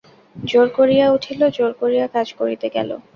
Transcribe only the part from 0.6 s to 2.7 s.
করিয়া উঠিল, জোর করিয়া কাজ করিতে